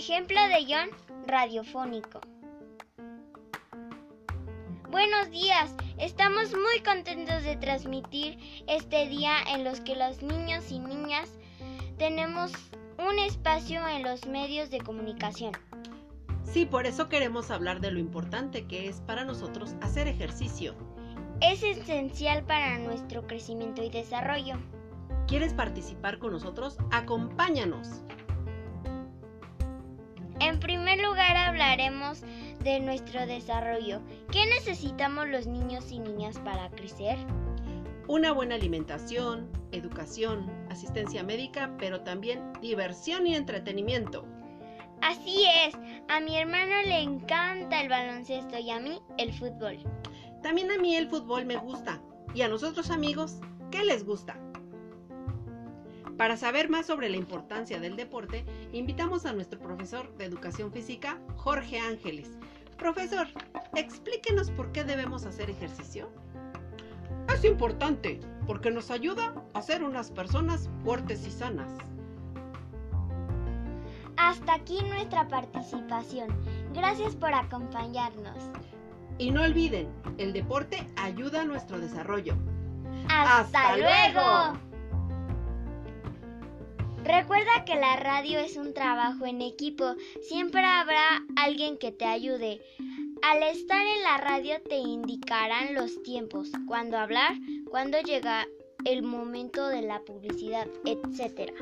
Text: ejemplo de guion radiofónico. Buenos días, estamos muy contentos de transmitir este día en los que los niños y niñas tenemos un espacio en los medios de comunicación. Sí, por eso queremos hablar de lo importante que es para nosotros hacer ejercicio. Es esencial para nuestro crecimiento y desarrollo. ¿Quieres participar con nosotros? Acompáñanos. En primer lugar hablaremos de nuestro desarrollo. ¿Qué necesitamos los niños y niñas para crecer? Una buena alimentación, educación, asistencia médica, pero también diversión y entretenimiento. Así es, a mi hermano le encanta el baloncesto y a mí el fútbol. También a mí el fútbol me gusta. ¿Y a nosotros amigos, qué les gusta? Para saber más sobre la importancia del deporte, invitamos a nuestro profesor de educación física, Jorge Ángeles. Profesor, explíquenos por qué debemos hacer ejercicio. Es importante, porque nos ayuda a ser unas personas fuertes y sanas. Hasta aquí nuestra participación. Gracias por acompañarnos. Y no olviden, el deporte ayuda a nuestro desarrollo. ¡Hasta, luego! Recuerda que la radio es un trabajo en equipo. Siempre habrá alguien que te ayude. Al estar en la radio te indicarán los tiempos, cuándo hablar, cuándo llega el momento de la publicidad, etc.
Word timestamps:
ejemplo 0.00 0.40
de 0.48 0.64
guion 0.64 0.88
radiofónico. 1.26 2.20
Buenos 4.90 5.30
días, 5.30 5.74
estamos 5.98 6.52
muy 6.52 6.80
contentos 6.82 7.42
de 7.42 7.56
transmitir 7.56 8.38
este 8.66 9.08
día 9.08 9.34
en 9.54 9.62
los 9.62 9.80
que 9.80 9.96
los 9.96 10.22
niños 10.22 10.70
y 10.70 10.78
niñas 10.78 11.28
tenemos 11.98 12.50
un 12.98 13.18
espacio 13.18 13.86
en 13.86 14.02
los 14.02 14.24
medios 14.24 14.70
de 14.70 14.78
comunicación. 14.78 15.52
Sí, 16.44 16.64
por 16.64 16.86
eso 16.86 17.10
queremos 17.10 17.50
hablar 17.50 17.82
de 17.82 17.90
lo 17.90 17.98
importante 17.98 18.66
que 18.66 18.88
es 18.88 19.02
para 19.02 19.26
nosotros 19.26 19.74
hacer 19.82 20.08
ejercicio. 20.08 20.74
Es 21.42 21.62
esencial 21.62 22.42
para 22.44 22.78
nuestro 22.78 23.26
crecimiento 23.26 23.82
y 23.82 23.90
desarrollo. 23.90 24.56
¿Quieres 25.28 25.52
participar 25.52 26.18
con 26.18 26.32
nosotros? 26.32 26.78
Acompáñanos. 26.90 28.02
En 30.40 30.58
primer 30.58 30.98
lugar 30.98 31.36
hablaremos 31.36 32.22
de 32.64 32.80
nuestro 32.80 33.26
desarrollo. 33.26 34.00
¿Qué 34.32 34.46
necesitamos 34.46 35.28
los 35.28 35.46
niños 35.46 35.92
y 35.92 35.98
niñas 35.98 36.38
para 36.38 36.70
crecer? 36.70 37.18
Una 38.08 38.32
buena 38.32 38.54
alimentación, 38.54 39.50
educación, 39.70 40.50
asistencia 40.70 41.22
médica, 41.22 41.70
pero 41.78 42.00
también 42.00 42.52
diversión 42.62 43.26
y 43.26 43.36
entretenimiento. 43.36 44.24
Así 45.02 45.44
es, 45.66 45.74
a 46.08 46.20
mi 46.20 46.36
hermano 46.36 46.82
le 46.86 47.00
encanta 47.00 47.82
el 47.82 47.90
baloncesto 47.90 48.58
y 48.58 48.70
a 48.70 48.80
mí 48.80 48.98
el 49.18 49.34
fútbol. 49.34 49.78
También 50.42 50.70
a 50.72 50.78
mí 50.78 50.96
el 50.96 51.08
fútbol 51.08 51.44
me 51.44 51.56
gusta. 51.56 52.00
¿Y 52.34 52.42
a 52.42 52.48
nosotros 52.48 52.90
amigos, 52.90 53.40
qué 53.70 53.84
les 53.84 54.06
gusta? 54.06 54.38
Para 56.20 56.36
saber 56.36 56.68
más 56.68 56.84
sobre 56.84 57.08
la 57.08 57.16
importancia 57.16 57.80
del 57.80 57.96
deporte, 57.96 58.44
invitamos 58.72 59.24
a 59.24 59.32
nuestro 59.32 59.58
profesor 59.58 60.14
de 60.18 60.26
educación 60.26 60.70
física, 60.70 61.18
Jorge 61.36 61.80
Ángeles. 61.80 62.32
Profesor, 62.76 63.26
explíquenos 63.74 64.50
por 64.50 64.70
qué 64.70 64.84
debemos 64.84 65.24
hacer 65.24 65.48
ejercicio. 65.48 66.10
Es 67.34 67.42
importante, 67.46 68.20
porque 68.46 68.70
nos 68.70 68.90
ayuda 68.90 69.32
a 69.54 69.62
ser 69.62 69.82
unas 69.82 70.10
personas 70.10 70.68
fuertes 70.84 71.26
y 71.26 71.30
sanas. 71.30 71.72
Hasta 74.18 74.56
aquí 74.56 74.78
nuestra 74.90 75.26
participación. 75.26 76.28
Gracias 76.74 77.16
por 77.16 77.32
acompañarnos. 77.32 78.36
Y 79.16 79.30
no 79.30 79.42
olviden, 79.42 79.88
el 80.18 80.34
deporte 80.34 80.86
ayuda 80.96 81.40
a 81.40 81.44
nuestro 81.46 81.80
desarrollo. 81.80 82.36
¡Hasta, 83.08 83.78
luego! 83.78 84.69
Recuerda 87.10 87.64
que 87.66 87.74
la 87.74 87.96
radio 87.96 88.38
es 88.38 88.56
un 88.56 88.72
trabajo 88.72 89.26
en 89.26 89.42
equipo. 89.42 89.96
Siempre 90.22 90.62
habrá 90.64 91.24
alguien 91.34 91.76
que 91.76 91.90
te 91.90 92.04
ayude. 92.04 92.60
Al 93.22 93.42
estar 93.42 93.84
en 93.84 94.02
la 94.04 94.18
radio 94.18 94.62
te 94.62 94.76
indicarán 94.76 95.74
los 95.74 96.02
tiempos, 96.04 96.52
cuándo 96.68 96.96
hablar, 96.96 97.34
cuándo 97.68 97.98
llega 98.00 98.46
el 98.84 99.02
momento 99.02 99.66
de 99.68 99.82
la 99.82 100.00
publicidad, 100.04 100.68
etc. 100.84 101.52